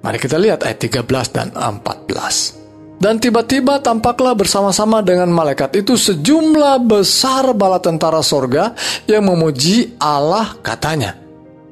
Mari 0.05 0.17
kita 0.21 0.37
lihat 0.37 0.61
ayat 0.61 0.79
13 0.79 1.01
dan 1.33 1.49
14. 1.51 3.01
Dan 3.01 3.19
tiba-tiba 3.19 3.83
tampaklah 3.83 4.31
bersama-sama 4.37 5.03
dengan 5.03 5.27
malaikat 5.27 5.83
itu 5.83 5.99
sejumlah 5.99 6.79
besar 6.87 7.51
bala 7.51 7.81
tentara 7.83 8.23
sorga 8.23 8.71
yang 9.03 9.27
memuji 9.27 9.99
Allah 9.99 10.55
katanya. 10.63 11.17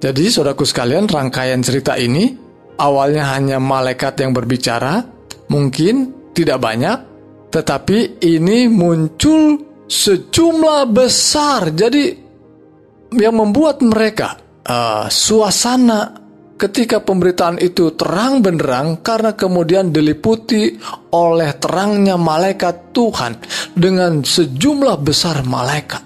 Jadi 0.03 0.27
saudaraku 0.27 0.67
sekalian 0.67 1.07
rangkaian 1.07 1.63
cerita 1.63 1.95
ini 1.95 2.42
awalnya 2.77 3.33
hanya 3.35 3.57
malaikat 3.61 4.19
yang 4.21 4.31
berbicara, 4.33 5.03
mungkin 5.49 6.29
tidak 6.33 6.59
banyak, 6.61 6.97
tetapi 7.53 8.23
ini 8.25 8.65
muncul 8.69 9.61
sejumlah 9.85 10.89
besar. 10.89 11.69
Jadi 11.69 12.05
yang 13.13 13.37
membuat 13.37 13.85
mereka 13.85 14.41
uh, 14.65 15.05
suasana 15.05 16.17
ketika 16.57 17.03
pemberitaan 17.03 17.61
itu 17.61 17.93
terang 17.93 18.41
benderang 18.41 19.05
karena 19.05 19.37
kemudian 19.37 19.93
diliputi 19.93 20.73
oleh 21.13 21.51
terangnya 21.61 22.17
malaikat 22.17 22.95
Tuhan 22.95 23.33
dengan 23.77 24.25
sejumlah 24.25 24.97
besar 25.03 25.45
malaikat. 25.45 26.01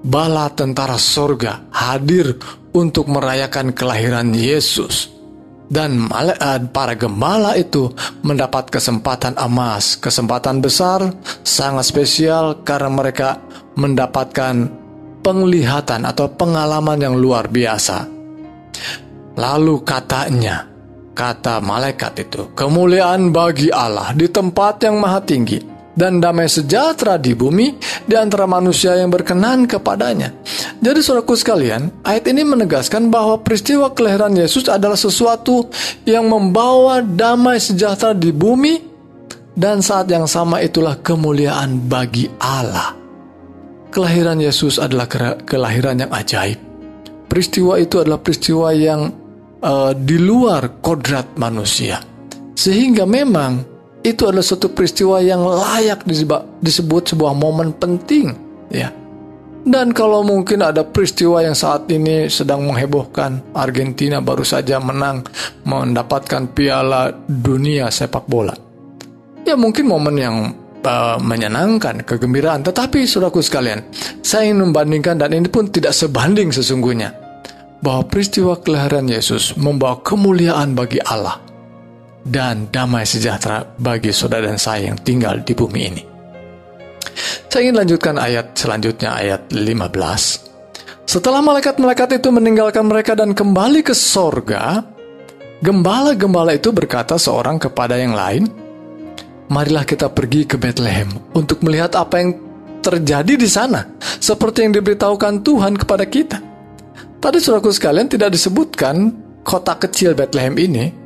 Bala 0.00 0.48
tentara 0.56 0.96
sorga 0.96 1.68
hadir 1.74 2.38
untuk 2.72 3.10
merayakan 3.10 3.76
kelahiran 3.76 4.32
Yesus. 4.32 5.19
Dan 5.70 6.10
eh, 6.10 6.60
para 6.74 6.98
gembala 6.98 7.54
itu 7.54 7.94
mendapat 8.26 8.74
kesempatan 8.74 9.38
emas, 9.38 9.94
kesempatan 9.94 10.58
besar, 10.58 11.14
sangat 11.46 11.86
spesial 11.86 12.66
karena 12.66 12.90
mereka 12.90 13.38
mendapatkan 13.78 14.66
penglihatan 15.22 16.02
atau 16.02 16.26
pengalaman 16.34 16.98
yang 16.98 17.14
luar 17.14 17.46
biasa. 17.46 18.10
Lalu 19.38 19.86
katanya, 19.86 20.66
kata 21.14 21.62
malaikat 21.62 22.18
itu, 22.18 22.50
kemuliaan 22.58 23.30
bagi 23.30 23.70
Allah 23.70 24.10
di 24.10 24.26
tempat 24.26 24.82
yang 24.82 24.98
maha 24.98 25.22
tinggi 25.22 25.79
dan 26.00 26.16
damai 26.16 26.48
sejahtera 26.48 27.20
di 27.20 27.36
bumi 27.36 27.76
di 28.08 28.16
antara 28.16 28.48
manusia 28.48 28.96
yang 28.96 29.12
berkenan 29.12 29.68
kepadanya. 29.68 30.32
Jadi 30.80 31.04
saudaraku 31.04 31.36
sekalian, 31.36 31.92
ayat 32.00 32.24
ini 32.32 32.40
menegaskan 32.40 33.12
bahwa 33.12 33.36
peristiwa 33.44 33.92
kelahiran 33.92 34.32
Yesus 34.32 34.64
adalah 34.72 34.96
sesuatu 34.96 35.68
yang 36.08 36.24
membawa 36.24 37.04
damai 37.04 37.60
sejahtera 37.60 38.16
di 38.16 38.32
bumi 38.32 38.80
dan 39.52 39.84
saat 39.84 40.08
yang 40.08 40.24
sama 40.24 40.64
itulah 40.64 40.96
kemuliaan 40.96 41.84
bagi 41.84 42.32
Allah. 42.40 42.96
Kelahiran 43.92 44.40
Yesus 44.40 44.80
adalah 44.80 45.04
kelahiran 45.44 46.00
yang 46.00 46.08
ajaib. 46.14 46.56
Peristiwa 47.28 47.76
itu 47.76 48.00
adalah 48.00 48.22
peristiwa 48.22 48.72
yang 48.72 49.12
uh, 49.60 49.92
di 49.92 50.16
luar 50.16 50.80
kodrat 50.80 51.36
manusia. 51.36 52.00
Sehingga 52.54 53.04
memang 53.04 53.69
itu 54.00 54.24
adalah 54.24 54.44
suatu 54.44 54.72
peristiwa 54.72 55.20
yang 55.20 55.44
layak 55.44 56.08
disebut 56.60 57.02
sebuah 57.12 57.36
momen 57.36 57.76
penting 57.76 58.32
ya. 58.72 58.88
Dan 59.60 59.92
kalau 59.92 60.24
mungkin 60.24 60.64
ada 60.64 60.80
peristiwa 60.88 61.44
yang 61.44 61.52
saat 61.52 61.84
ini 61.92 62.32
sedang 62.32 62.64
menghebohkan 62.64 63.52
Argentina 63.52 64.16
baru 64.24 64.40
saja 64.40 64.80
menang 64.80 65.20
mendapatkan 65.68 66.48
piala 66.56 67.12
dunia 67.28 67.92
sepak 67.92 68.24
bola. 68.24 68.56
Ya 69.44 69.60
mungkin 69.60 69.84
momen 69.84 70.16
yang 70.16 70.36
uh, 70.80 71.20
menyenangkan 71.20 72.08
kegembiraan. 72.08 72.64
Tetapi 72.64 73.04
saudaraku 73.04 73.44
sekalian 73.44 73.84
saya 74.24 74.48
ingin 74.48 74.72
membandingkan 74.72 75.20
dan 75.20 75.36
ini 75.36 75.52
pun 75.52 75.68
tidak 75.68 75.92
sebanding 75.92 76.48
sesungguhnya 76.48 77.12
bahwa 77.84 78.08
peristiwa 78.08 78.56
kelahiran 78.60 79.12
Yesus 79.12 79.56
membawa 79.60 80.00
kemuliaan 80.00 80.72
bagi 80.72 81.04
Allah 81.04 81.49
dan 82.24 82.68
damai 82.68 83.08
sejahtera 83.08 83.64
bagi 83.80 84.12
saudara 84.12 84.48
dan 84.48 84.60
saya 84.60 84.92
yang 84.92 84.98
tinggal 85.00 85.40
di 85.40 85.52
bumi 85.56 85.80
ini. 85.80 86.02
Saya 87.50 87.66
ingin 87.66 87.82
lanjutkan 87.82 88.14
ayat 88.16 88.54
selanjutnya, 88.54 89.10
ayat 89.16 89.50
15. 89.50 90.50
Setelah 91.10 91.42
malaikat-malaikat 91.42 92.22
itu 92.22 92.30
meninggalkan 92.30 92.86
mereka 92.86 93.18
dan 93.18 93.34
kembali 93.34 93.82
ke 93.82 93.90
sorga, 93.96 94.84
gembala-gembala 95.58 96.54
itu 96.54 96.70
berkata 96.70 97.18
seorang 97.18 97.58
kepada 97.58 97.98
yang 97.98 98.14
lain, 98.14 98.46
Marilah 99.50 99.82
kita 99.82 100.06
pergi 100.14 100.46
ke 100.46 100.54
Bethlehem 100.54 101.10
untuk 101.34 101.58
melihat 101.66 101.98
apa 101.98 102.22
yang 102.22 102.38
terjadi 102.78 103.34
di 103.34 103.50
sana, 103.50 103.82
seperti 103.98 104.62
yang 104.62 104.78
diberitahukan 104.78 105.42
Tuhan 105.42 105.74
kepada 105.74 106.06
kita. 106.06 106.38
Tadi 107.18 107.38
suraku 107.42 107.74
sekalian 107.74 108.06
tidak 108.06 108.30
disebutkan 108.30 109.10
kota 109.42 109.74
kecil 109.74 110.14
Bethlehem 110.14 110.54
ini, 110.54 110.99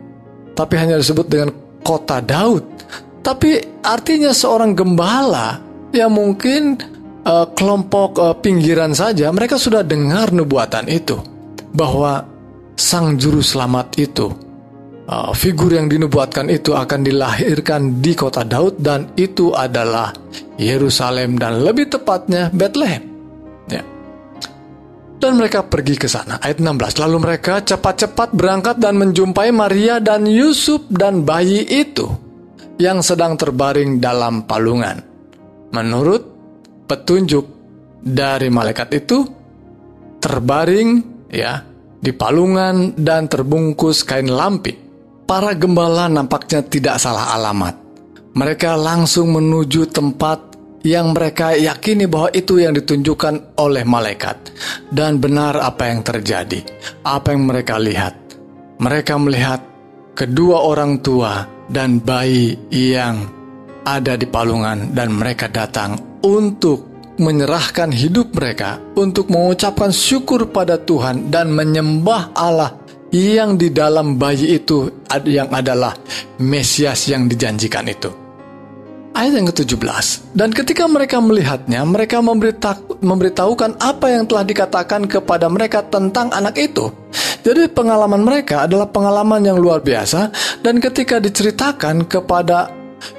tapi 0.54 0.74
hanya 0.78 0.96
disebut 0.98 1.26
dengan 1.26 1.50
kota 1.84 2.22
Daud. 2.22 2.64
Tapi 3.20 3.82
artinya 3.82 4.32
seorang 4.32 4.72
gembala 4.72 5.60
yang 5.94 6.12
mungkin 6.12 6.76
uh, 7.24 7.46
kelompok 7.56 8.10
uh, 8.20 8.36
pinggiran 8.36 8.92
saja 8.92 9.32
mereka 9.32 9.56
sudah 9.56 9.80
dengar 9.80 10.30
nubuatan 10.30 10.90
itu 10.90 11.16
bahwa 11.72 12.26
sang 12.76 13.16
juru 13.16 13.40
selamat 13.40 13.86
itu 13.96 14.28
uh, 15.08 15.32
figur 15.32 15.72
yang 15.72 15.88
dinubuatkan 15.88 16.50
itu 16.52 16.76
akan 16.76 17.00
dilahirkan 17.06 18.02
di 18.02 18.12
kota 18.12 18.44
Daud 18.44 18.82
dan 18.82 19.14
itu 19.16 19.54
adalah 19.56 20.12
Yerusalem 20.60 21.40
dan 21.40 21.64
lebih 21.64 21.90
tepatnya 21.90 22.52
Bethlehem. 22.52 23.13
Dan 25.24 25.40
mereka 25.40 25.64
pergi 25.64 25.96
ke 25.96 26.04
sana. 26.04 26.36
Ayat 26.36 26.60
16. 26.60 27.00
Lalu 27.00 27.16
mereka 27.16 27.64
cepat-cepat 27.64 28.36
berangkat 28.36 28.76
dan 28.76 29.00
menjumpai 29.00 29.56
Maria 29.56 29.96
dan 29.96 30.28
Yusuf 30.28 30.84
dan 30.92 31.24
bayi 31.24 31.64
itu 31.64 32.12
yang 32.76 33.00
sedang 33.00 33.32
terbaring 33.32 34.04
dalam 34.04 34.44
palungan. 34.44 35.00
Menurut 35.72 36.28
petunjuk 36.84 37.40
dari 38.04 38.52
malaikat 38.52 38.92
itu, 38.92 39.24
terbaring 40.20 40.88
ya 41.32 41.64
di 42.04 42.12
palungan 42.12 42.92
dan 42.92 43.24
terbungkus 43.24 44.04
kain 44.04 44.28
lampi. 44.28 44.76
Para 45.24 45.56
gembala 45.56 46.04
nampaknya 46.04 46.60
tidak 46.68 47.00
salah 47.00 47.32
alamat. 47.32 47.80
Mereka 48.36 48.76
langsung 48.76 49.32
menuju 49.32 49.88
tempat 49.88 50.53
yang 50.84 51.16
mereka 51.16 51.56
yakini 51.56 52.04
bahwa 52.04 52.28
itu 52.36 52.60
yang 52.60 52.76
ditunjukkan 52.76 53.56
oleh 53.56 53.82
malaikat, 53.88 54.52
dan 54.92 55.16
benar 55.16 55.56
apa 55.56 55.88
yang 55.88 56.04
terjadi, 56.04 56.60
apa 57.08 57.32
yang 57.32 57.48
mereka 57.48 57.80
lihat. 57.80 58.14
Mereka 58.78 59.16
melihat 59.16 59.64
kedua 60.12 60.60
orang 60.60 61.00
tua 61.00 61.48
dan 61.72 62.04
bayi 62.04 62.52
yang 62.68 63.24
ada 63.88 64.20
di 64.20 64.28
palungan, 64.28 64.92
dan 64.92 65.16
mereka 65.16 65.48
datang 65.48 66.20
untuk 66.20 66.92
menyerahkan 67.16 67.88
hidup 67.88 68.36
mereka, 68.36 68.76
untuk 69.00 69.32
mengucapkan 69.32 69.88
syukur 69.88 70.52
pada 70.52 70.76
Tuhan 70.76 71.32
dan 71.32 71.48
menyembah 71.48 72.36
Allah 72.36 72.76
yang 73.14 73.54
di 73.54 73.70
dalam 73.70 74.18
bayi 74.18 74.58
itu 74.58 74.90
yang 75.22 75.48
adalah 75.54 75.94
Mesias 76.42 77.06
yang 77.06 77.30
dijanjikan 77.30 77.86
itu. 77.86 78.23
Ayat 79.14 79.38
yang 79.38 79.46
ke-17 79.46 80.34
Dan 80.34 80.50
ketika 80.50 80.90
mereka 80.90 81.22
melihatnya 81.22 81.86
Mereka 81.86 82.18
memberitahu, 82.18 82.98
memberitahukan 82.98 83.78
apa 83.78 84.10
yang 84.10 84.26
telah 84.26 84.42
dikatakan 84.42 85.06
kepada 85.06 85.46
mereka 85.46 85.86
tentang 85.86 86.34
anak 86.34 86.58
itu. 86.58 86.90
Jadi 87.46 87.70
pengalaman 87.70 88.26
mereka 88.26 88.66
adalah 88.66 88.90
pengalaman 88.90 89.38
yang 89.44 89.60
luar 89.60 89.84
biasa. 89.84 90.34
Dan 90.64 90.82
ketika 90.82 91.22
diceritakan 91.22 92.10
kepada 92.10 92.72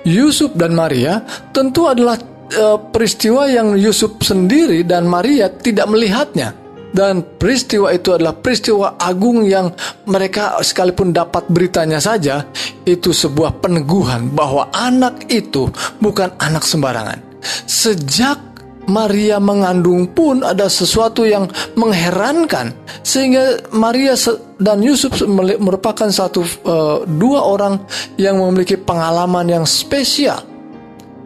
Yusuf 0.03 0.51
dan 0.57 0.73
Maria 0.73 1.21
Tentu 1.53 1.85
adalah 1.85 2.17
uh, 2.57 2.77
peristiwa 2.91 3.45
yang 3.45 3.77
Yusuf 3.77 4.17
sendiri 4.19 4.83
dan 4.83 5.05
Maria 5.05 5.47
tidak 5.47 5.87
melihatnya 5.87 6.64
dan 6.95 7.21
peristiwa 7.35 7.91
itu 7.91 8.15
adalah 8.15 8.31
peristiwa 8.39 8.95
agung 8.95 9.43
yang 9.43 9.75
mereka 10.07 10.55
sekalipun 10.63 11.11
dapat 11.11 11.43
beritanya 11.51 11.99
saja 11.99 12.47
itu 12.87 13.11
sebuah 13.11 13.59
peneguhan 13.59 14.31
bahwa 14.31 14.71
anak 14.71 15.27
itu 15.27 15.67
bukan 15.99 16.31
anak 16.39 16.63
sembarangan. 16.63 17.19
Sejak 17.67 18.39
Maria 18.85 19.41
mengandung 19.41 20.05
pun 20.13 20.45
ada 20.45 20.69
sesuatu 20.69 21.25
yang 21.25 21.49
mengherankan 21.73 22.71
sehingga 23.01 23.59
Maria 23.73 24.13
dan 24.61 24.79
Yusuf 24.79 25.25
merupakan 25.59 26.07
satu 26.07 26.45
uh, 26.63 27.01
dua 27.03 27.41
orang 27.43 27.81
yang 28.15 28.39
memiliki 28.39 28.77
pengalaman 28.77 29.49
yang 29.49 29.65
spesial. 29.65 30.39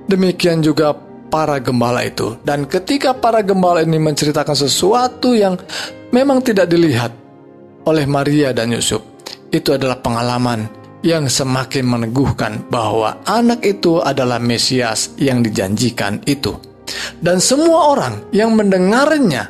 Demikian 0.09 0.65
juga 0.65 1.08
para 1.29 1.61
gembala 1.61 2.03
itu. 2.03 2.35
Dan 2.41 2.65
ketika 2.65 3.13
para 3.15 3.45
gembala 3.45 3.85
ini 3.85 4.01
menceritakan 4.01 4.57
sesuatu 4.57 5.37
yang 5.37 5.55
memang 6.09 6.41
tidak 6.41 6.67
dilihat 6.67 7.13
oleh 7.85 8.05
Maria 8.09 8.51
dan 8.51 8.73
Yusuf, 8.73 9.01
itu 9.53 9.73
adalah 9.73 10.01
pengalaman 10.01 10.67
yang 10.99 11.31
semakin 11.31 11.87
meneguhkan 11.87 12.67
bahwa 12.67 13.23
anak 13.23 13.63
itu 13.63 14.03
adalah 14.03 14.41
Mesias 14.41 15.15
yang 15.15 15.39
dijanjikan 15.39 16.19
itu. 16.27 16.59
Dan 17.21 17.39
semua 17.39 17.93
orang 17.95 18.33
yang 18.35 18.51
mendengarnya 18.57 19.47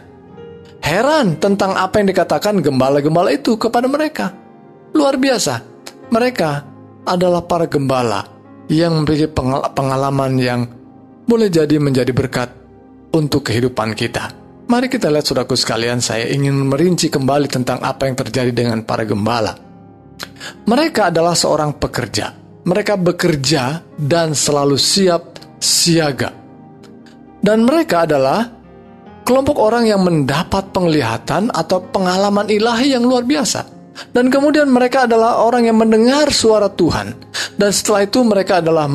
heran 0.84 1.40
tentang 1.42 1.74
apa 1.76 2.00
yang 2.00 2.08
dikatakan 2.12 2.62
gembala-gembala 2.62 3.34
itu 3.34 3.58
kepada 3.58 3.90
mereka. 3.90 4.32
Luar 4.94 5.18
biasa, 5.18 5.62
mereka 6.14 6.66
adalah 7.06 7.46
para 7.46 7.66
gembala 7.66 8.26
yang 8.70 9.02
memiliki 9.02 9.30
pengalaman 9.74 10.38
yang 10.38 10.62
boleh 11.30 11.54
jadi 11.54 11.78
menjadi 11.78 12.10
berkat 12.10 12.50
untuk 13.14 13.46
kehidupan 13.46 13.94
kita. 13.94 14.34
Mari 14.70 14.90
kita 14.90 15.10
lihat 15.10 15.26
saudaraku 15.30 15.54
sekalian, 15.58 16.02
saya 16.02 16.30
ingin 16.30 16.54
merinci 16.54 17.10
kembali 17.10 17.50
tentang 17.50 17.82
apa 17.82 18.10
yang 18.10 18.18
terjadi 18.18 18.50
dengan 18.50 18.82
para 18.86 19.06
gembala. 19.06 19.58
Mereka 20.66 21.10
adalah 21.10 21.34
seorang 21.34 21.78
pekerja. 21.78 22.34
Mereka 22.66 23.02
bekerja 23.02 23.82
dan 23.98 24.38
selalu 24.38 24.78
siap 24.78 25.42
siaga. 25.58 26.30
Dan 27.42 27.66
mereka 27.66 28.06
adalah 28.06 28.46
kelompok 29.26 29.58
orang 29.58 29.90
yang 29.90 30.06
mendapat 30.06 30.70
penglihatan 30.70 31.50
atau 31.50 31.82
pengalaman 31.90 32.46
ilahi 32.46 32.94
yang 32.94 33.10
luar 33.10 33.26
biasa. 33.26 33.66
Dan 34.14 34.30
kemudian 34.30 34.70
mereka 34.70 35.10
adalah 35.10 35.42
orang 35.42 35.66
yang 35.66 35.82
mendengar 35.82 36.30
suara 36.30 36.70
Tuhan. 36.70 37.18
Dan 37.58 37.70
setelah 37.74 38.06
itu 38.06 38.22
mereka 38.22 38.62
adalah 38.62 38.86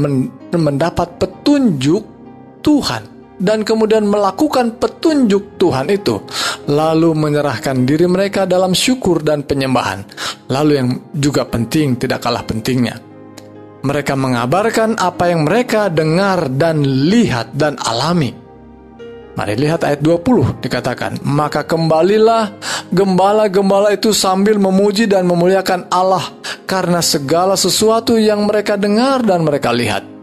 mendapat 0.54 1.18
petunjuk 1.18 2.13
Tuhan 2.64 3.14
dan 3.36 3.60
kemudian 3.66 4.08
melakukan 4.08 4.78
petunjuk 4.80 5.60
Tuhan 5.60 5.90
itu, 5.90 6.22
lalu 6.70 7.12
menyerahkan 7.12 7.84
diri 7.84 8.08
mereka 8.08 8.46
dalam 8.48 8.72
syukur 8.72 9.20
dan 9.20 9.44
penyembahan. 9.44 10.06
Lalu 10.48 10.72
yang 10.72 10.88
juga 11.12 11.44
penting, 11.44 11.98
tidak 11.98 12.24
kalah 12.24 12.46
pentingnya, 12.46 12.96
mereka 13.84 14.16
mengabarkan 14.16 14.96
apa 14.96 15.28
yang 15.28 15.44
mereka 15.44 15.92
dengar 15.92 16.48
dan 16.48 16.80
lihat 16.80 17.52
dan 17.52 17.76
alami. 17.82 18.32
Mari 19.34 19.58
lihat 19.58 19.82
ayat 19.82 19.98
20 19.98 20.62
dikatakan, 20.62 21.18
Maka 21.26 21.66
kembalilah 21.66 22.54
gembala-gembala 22.94 23.90
itu 23.90 24.14
sambil 24.14 24.62
memuji 24.62 25.10
dan 25.10 25.26
memuliakan 25.26 25.90
Allah 25.90 26.22
karena 26.70 27.02
segala 27.02 27.58
sesuatu 27.58 28.14
yang 28.14 28.46
mereka 28.46 28.78
dengar 28.78 29.26
dan 29.26 29.42
mereka 29.42 29.74
lihat. 29.74 30.13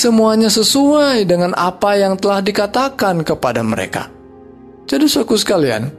Semuanya 0.00 0.48
sesuai 0.48 1.28
dengan 1.28 1.52
apa 1.52 1.92
yang 1.92 2.16
telah 2.16 2.40
dikatakan 2.40 3.20
kepada 3.20 3.60
mereka. 3.60 4.08
Jadi 4.88 5.04
suku 5.04 5.36
sekalian, 5.36 5.92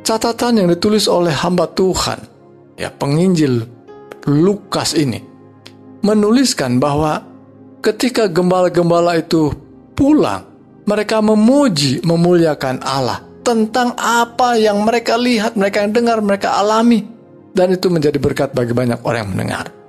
catatan 0.00 0.64
yang 0.64 0.68
ditulis 0.72 1.04
oleh 1.04 1.28
hamba 1.28 1.68
Tuhan, 1.68 2.16
ya 2.80 2.88
penginjil 2.88 3.68
Lukas 4.24 4.96
ini, 4.96 5.20
menuliskan 6.00 6.80
bahwa 6.80 7.20
ketika 7.84 8.24
gembala-gembala 8.24 9.20
itu 9.20 9.52
pulang, 9.92 10.48
mereka 10.88 11.20
memuji, 11.20 12.00
memuliakan 12.00 12.80
Allah 12.80 13.20
tentang 13.44 14.00
apa 14.00 14.56
yang 14.56 14.80
mereka 14.80 15.20
lihat, 15.20 15.60
mereka 15.60 15.84
yang 15.84 15.92
dengar, 15.92 16.24
mereka 16.24 16.56
alami. 16.56 17.04
Dan 17.52 17.76
itu 17.76 17.92
menjadi 17.92 18.16
berkat 18.16 18.56
bagi 18.56 18.72
banyak 18.72 19.04
orang 19.04 19.28
yang 19.28 19.32
mendengar. 19.36 19.79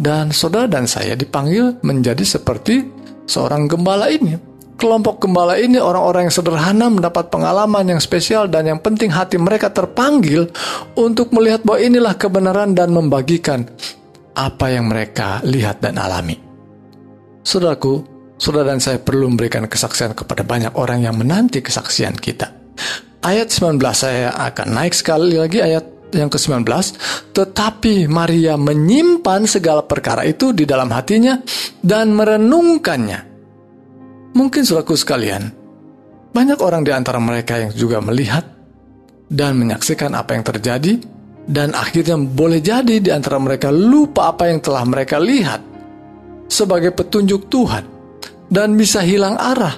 Dan 0.00 0.32
saudara 0.32 0.64
dan 0.64 0.88
saya 0.88 1.12
dipanggil 1.12 1.76
menjadi 1.84 2.24
seperti 2.24 2.88
seorang 3.28 3.68
gembala 3.68 4.08
ini. 4.08 4.32
Kelompok 4.80 5.20
gembala 5.20 5.60
ini 5.60 5.76
orang-orang 5.76 6.32
yang 6.32 6.34
sederhana 6.40 6.88
mendapat 6.88 7.28
pengalaman 7.28 7.84
yang 7.84 8.00
spesial 8.00 8.48
dan 8.48 8.64
yang 8.64 8.80
penting 8.80 9.12
hati 9.12 9.36
mereka 9.36 9.68
terpanggil 9.68 10.48
untuk 10.96 11.36
melihat 11.36 11.60
bahwa 11.60 11.84
inilah 11.84 12.16
kebenaran 12.16 12.72
dan 12.72 12.88
membagikan 12.88 13.68
apa 14.32 14.72
yang 14.72 14.88
mereka 14.88 15.44
lihat 15.44 15.84
dan 15.84 16.00
alami. 16.00 16.40
Saudaraku, 17.44 18.00
saudara 18.40 18.72
dan 18.72 18.80
saya 18.80 18.96
perlu 19.04 19.28
memberikan 19.28 19.68
kesaksian 19.68 20.16
kepada 20.16 20.48
banyak 20.48 20.72
orang 20.80 21.04
yang 21.04 21.20
menanti 21.20 21.60
kesaksian 21.60 22.16
kita. 22.16 22.48
Ayat 23.20 23.52
19 23.52 23.76
saya 23.92 24.32
akan 24.32 24.80
naik 24.80 24.96
sekali 24.96 25.36
lagi 25.36 25.60
ayat 25.60 25.99
yang 26.14 26.30
ke-19, 26.30 26.66
tetapi 27.32 28.10
Maria 28.10 28.54
menyimpan 28.58 29.46
segala 29.46 29.82
perkara 29.84 30.26
itu 30.26 30.50
di 30.50 30.64
dalam 30.64 30.90
hatinya 30.90 31.38
dan 31.80 32.12
merenungkannya. 32.14 33.20
Mungkin 34.34 34.62
suraku 34.62 34.94
sekalian, 34.94 35.50
banyak 36.30 36.58
orang 36.62 36.86
di 36.86 36.92
antara 36.94 37.18
mereka 37.18 37.58
yang 37.58 37.74
juga 37.74 37.98
melihat 37.98 38.46
dan 39.30 39.58
menyaksikan 39.58 40.14
apa 40.14 40.38
yang 40.38 40.44
terjadi 40.46 41.02
dan 41.50 41.74
akhirnya 41.74 42.14
boleh 42.14 42.62
jadi 42.62 43.02
di 43.02 43.10
antara 43.10 43.42
mereka 43.42 43.74
lupa 43.74 44.30
apa 44.30 44.46
yang 44.46 44.62
telah 44.62 44.86
mereka 44.86 45.18
lihat 45.18 45.62
sebagai 46.46 46.94
petunjuk 46.94 47.50
Tuhan 47.50 47.84
dan 48.50 48.74
bisa 48.78 49.02
hilang 49.02 49.38
arah. 49.38 49.74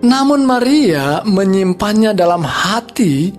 Namun 0.00 0.46
Maria 0.46 1.22
menyimpannya 1.26 2.14
dalam 2.14 2.42
hati 2.42 3.30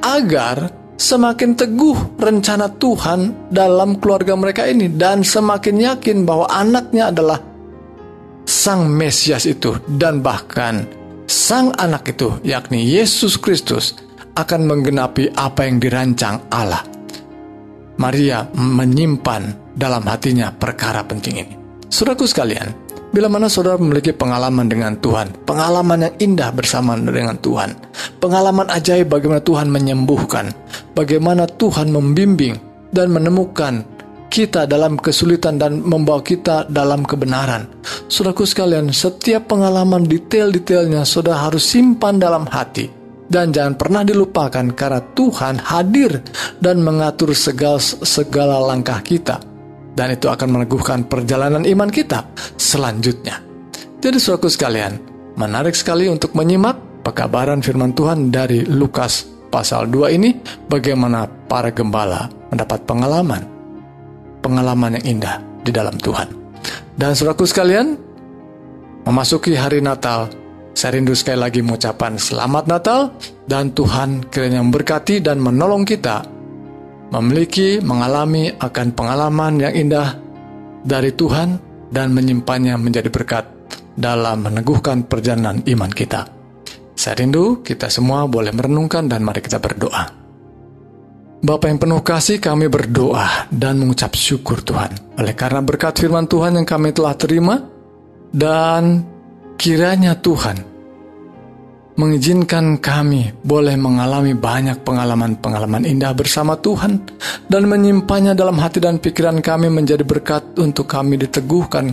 agar 0.00 0.79
semakin 1.00 1.56
teguh 1.56 2.20
rencana 2.20 2.68
Tuhan 2.76 3.48
dalam 3.48 3.96
keluarga 3.96 4.36
mereka 4.36 4.68
ini 4.68 4.92
dan 4.92 5.24
semakin 5.24 5.80
yakin 5.80 6.28
bahwa 6.28 6.44
anaknya 6.52 7.08
adalah 7.08 7.40
sang 8.44 8.92
Mesias 8.92 9.48
itu 9.48 9.72
dan 9.96 10.20
bahkan 10.20 10.84
sang 11.24 11.72
anak 11.80 12.12
itu 12.12 12.36
yakni 12.44 12.84
Yesus 12.84 13.40
Kristus 13.40 13.96
akan 14.36 14.68
menggenapi 14.68 15.32
apa 15.32 15.64
yang 15.64 15.80
dirancang 15.80 16.44
Allah. 16.52 16.84
Maria 17.96 18.44
menyimpan 18.56 19.72
dalam 19.76 20.04
hatinya 20.08 20.52
perkara 20.52 21.04
penting 21.04 21.44
ini. 21.44 21.54
Suraku 21.90 22.24
sekalian, 22.24 22.72
Bila 23.10 23.26
mana 23.26 23.50
saudara 23.50 23.74
memiliki 23.74 24.14
pengalaman 24.14 24.70
dengan 24.70 24.94
Tuhan, 24.94 25.34
pengalaman 25.42 26.06
yang 26.06 26.14
indah 26.22 26.54
bersama 26.54 26.94
dengan 26.94 27.34
Tuhan, 27.42 27.74
pengalaman 28.22 28.70
ajaib 28.70 29.10
bagaimana 29.10 29.42
Tuhan 29.42 29.66
menyembuhkan, 29.66 30.54
bagaimana 30.94 31.50
Tuhan 31.50 31.90
membimbing 31.90 32.54
dan 32.94 33.10
menemukan 33.10 33.82
kita 34.30 34.62
dalam 34.70 34.94
kesulitan 34.94 35.58
dan 35.58 35.82
membawa 35.82 36.22
kita 36.22 36.70
dalam 36.70 37.02
kebenaran. 37.02 37.66
Saudaraku 38.06 38.46
sekalian, 38.46 38.94
setiap 38.94 39.50
pengalaman 39.50 40.06
detail-detailnya 40.06 41.02
saudara 41.02 41.50
harus 41.50 41.66
simpan 41.66 42.22
dalam 42.22 42.46
hati 42.46 42.86
dan 43.26 43.50
jangan 43.50 43.74
pernah 43.74 44.06
dilupakan 44.06 44.70
karena 44.70 45.02
Tuhan 45.18 45.58
hadir 45.58 46.22
dan 46.62 46.78
mengatur 46.78 47.34
segala 47.34 47.82
segala 47.82 48.62
langkah 48.62 49.02
kita 49.02 49.49
dan 49.94 50.14
itu 50.14 50.30
akan 50.30 50.60
meneguhkan 50.60 51.06
perjalanan 51.06 51.66
iman 51.66 51.90
kita 51.90 52.24
selanjutnya. 52.56 53.42
Jadi 54.00 54.16
suatu 54.16 54.48
sekalian, 54.48 54.96
menarik 55.36 55.76
sekali 55.76 56.08
untuk 56.08 56.32
menyimak 56.32 57.04
pekabaran 57.04 57.60
firman 57.60 57.92
Tuhan 57.92 58.32
dari 58.32 58.64
Lukas 58.64 59.28
pasal 59.50 59.90
2 59.90 60.16
ini 60.16 60.30
bagaimana 60.70 61.26
para 61.48 61.74
gembala 61.74 62.30
mendapat 62.48 62.86
pengalaman 62.86 63.60
pengalaman 64.40 64.96
yang 64.98 65.20
indah 65.20 65.36
di 65.62 65.70
dalam 65.70 65.94
Tuhan. 66.00 66.28
Dan 66.96 67.12
saudaraku 67.12 67.44
sekalian, 67.44 67.96
memasuki 69.04 69.56
hari 69.56 69.84
Natal, 69.84 70.28
saya 70.72 70.96
rindu 70.96 71.12
sekali 71.12 71.40
lagi 71.40 71.60
mengucapkan 71.60 72.16
selamat 72.16 72.64
Natal 72.68 73.00
dan 73.44 73.72
Tuhan 73.76 74.28
kiranya 74.32 74.64
memberkati 74.64 75.20
dan 75.20 75.40
menolong 75.40 75.84
kita 75.84 76.24
memiliki, 77.10 77.82
mengalami 77.82 78.50
akan 78.54 78.94
pengalaman 78.94 79.58
yang 79.58 79.74
indah 79.74 80.18
dari 80.86 81.10
Tuhan 81.12 81.58
dan 81.90 82.14
menyimpannya 82.14 82.78
menjadi 82.78 83.10
berkat 83.10 83.44
dalam 83.98 84.46
meneguhkan 84.46 85.04
perjalanan 85.04 85.60
iman 85.66 85.90
kita. 85.90 86.30
Saya 86.94 87.18
rindu 87.18 87.64
kita 87.66 87.90
semua 87.90 88.30
boleh 88.30 88.54
merenungkan 88.54 89.10
dan 89.10 89.26
mari 89.26 89.42
kita 89.42 89.58
berdoa. 89.58 90.20
Bapa 91.40 91.72
yang 91.72 91.80
penuh 91.80 92.04
kasih 92.04 92.36
kami 92.36 92.68
berdoa 92.68 93.48
dan 93.48 93.80
mengucap 93.80 94.12
syukur 94.12 94.60
Tuhan. 94.60 95.16
Oleh 95.16 95.32
karena 95.32 95.64
berkat 95.64 95.96
firman 95.96 96.28
Tuhan 96.28 96.60
yang 96.60 96.68
kami 96.68 96.92
telah 96.92 97.16
terima 97.16 97.64
dan 98.28 99.00
kiranya 99.56 100.20
Tuhan 100.20 100.69
mengizinkan 101.98 102.78
kami 102.78 103.34
boleh 103.42 103.74
mengalami 103.74 104.36
banyak 104.36 104.82
pengalaman-pengalaman 104.86 105.86
indah 105.88 106.14
bersama 106.14 106.54
Tuhan 106.58 107.02
dan 107.50 107.62
menyimpannya 107.66 108.36
dalam 108.38 108.58
hati 108.60 108.78
dan 108.78 109.02
pikiran 109.02 109.42
kami 109.42 109.72
menjadi 109.72 110.06
berkat 110.06 110.42
untuk 110.60 110.86
kami 110.86 111.18
diteguhkan 111.18 111.90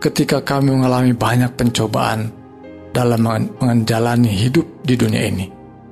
ketika 0.00 0.40
kami 0.40 0.72
mengalami 0.72 1.12
banyak 1.12 1.52
pencobaan 1.54 2.32
dalam 2.90 3.22
menjalani 3.60 4.32
hidup 4.32 4.66
di 4.82 4.94
dunia 4.96 5.22
ini. 5.28 5.46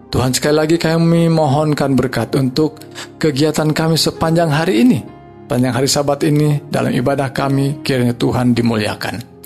Tuhan 0.09 0.33
sekali 0.33 0.57
lagi 0.57 0.77
kami 0.81 1.29
mohonkan 1.29 1.93
berkat 1.93 2.33
untuk 2.41 2.81
kegiatan 3.21 3.77
kami 3.77 4.01
sepanjang 4.01 4.49
hari 4.49 4.81
ini. 4.81 4.99
Panjang 5.49 5.77
hari 5.77 5.89
sabat 5.89 6.25
ini 6.25 6.61
dalam 6.69 6.93
ibadah 6.93 7.33
kami 7.33 7.85
kiranya 7.85 8.17
Tuhan 8.17 8.57
dimuliakan. 8.57 9.38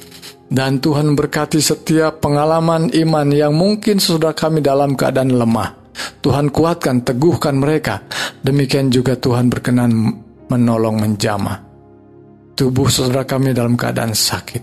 Dan 0.53 0.85
Tuhan 0.85 1.17
berkati 1.17 1.65
setiap 1.65 2.21
pengalaman 2.21 2.93
iman 2.93 3.29
yang 3.33 3.57
mungkin 3.57 3.97
sudah 3.97 4.37
kami 4.37 4.61
dalam 4.61 4.93
keadaan 4.93 5.33
lemah. 5.33 5.73
Tuhan 6.21 6.53
kuatkan, 6.53 7.01
teguhkan 7.01 7.57
mereka. 7.57 8.05
Demikian 8.45 8.93
juga 8.93 9.17
Tuhan 9.17 9.49
berkenan 9.49 10.13
menolong 10.53 11.01
menjamah. 11.01 11.57
Tubuh 12.53 12.93
saudara 12.93 13.25
kami 13.25 13.57
dalam 13.57 13.81
keadaan 13.81 14.13
sakit. 14.13 14.61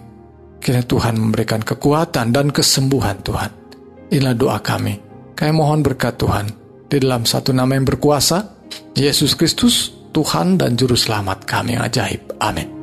Kira 0.62 0.86
Tuhan 0.86 1.18
memberikan 1.18 1.66
kekuatan 1.66 2.30
dan 2.30 2.54
kesembuhan 2.54 3.18
Tuhan. 3.26 3.50
Inilah 4.14 4.38
doa 4.38 4.58
kami. 4.62 4.94
Kami 5.34 5.52
mohon 5.58 5.82
berkat 5.82 6.22
Tuhan. 6.22 6.46
Di 6.86 7.02
dalam 7.02 7.26
satu 7.26 7.50
nama 7.50 7.74
yang 7.74 7.90
berkuasa, 7.90 8.46
Yesus 8.94 9.34
Kristus, 9.34 9.90
Tuhan 10.14 10.58
dan 10.62 10.78
Juru 10.78 10.94
Selamat 10.94 11.50
kami 11.50 11.78
yang 11.78 11.86
ajaib. 11.86 12.38
Amin. 12.38 12.79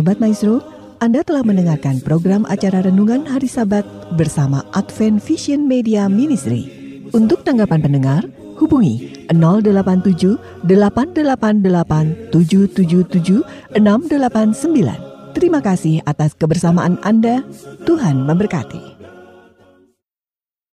Sobat 0.00 0.16
Maestro, 0.16 0.64
Anda 1.04 1.20
telah 1.20 1.44
mendengarkan 1.44 2.00
program 2.00 2.48
acara 2.48 2.80
Renungan 2.80 3.28
Hari 3.28 3.44
Sabat 3.44 3.84
bersama 4.16 4.64
Advent 4.72 5.20
Vision 5.20 5.68
Media 5.68 6.08
Ministry. 6.08 6.72
Untuk 7.12 7.44
tanggapan 7.44 7.84
pendengar, 7.84 8.24
hubungi 8.56 9.28
087 9.28 10.64
888 10.64 12.32
777 12.32 13.44
689. 13.76 15.36
Terima 15.36 15.60
kasih 15.60 16.00
atas 16.08 16.32
kebersamaan 16.32 16.96
Anda. 17.04 17.44
Tuhan 17.84 18.24
memberkati. 18.24 18.99